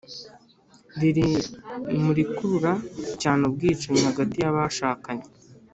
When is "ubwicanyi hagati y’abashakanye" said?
3.49-5.25